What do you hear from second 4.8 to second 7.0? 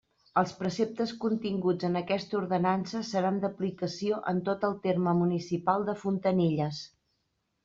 terme municipal de Fontanilles.